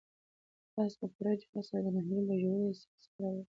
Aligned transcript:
آس 0.83 0.93
په 0.99 1.05
پوره 1.13 1.33
جرئت 1.39 1.65
سره 1.69 1.81
د 1.83 1.87
ناهیلۍ 1.95 2.21
له 2.29 2.35
ژورې 2.41 2.69
څاه 2.81 2.91
څخه 3.03 3.15
راووت. 3.23 3.47